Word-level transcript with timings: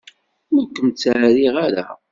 Ur 0.55 0.63
kem-ttεerriɣ 0.75 1.55
ara. 1.65 1.85